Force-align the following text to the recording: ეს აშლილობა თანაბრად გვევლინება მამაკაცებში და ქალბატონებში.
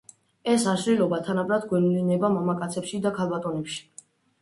ეს 0.53 0.63
აშლილობა 0.71 1.19
თანაბრად 1.27 1.69
გვევლინება 1.73 2.35
მამაკაცებში 2.41 3.07
და 3.07 3.17
ქალბატონებში. 3.23 3.83